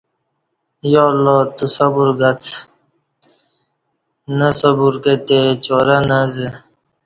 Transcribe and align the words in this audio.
یا 0.91 1.03
اللہ 1.13 1.37
تیو 1.55 1.67
صبر 1.75 2.09
گڅ 2.19 2.43
نہ 4.37 4.49
صبر 4.59 4.93
کتی 5.03 5.39
چارہ 5.63 5.97
نہ 6.07 6.17
ازہ 6.25 6.49